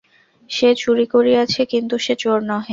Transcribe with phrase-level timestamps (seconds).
[0.49, 2.69] সে চুরি করিয়াছে কিন্তু সে চোর নহে।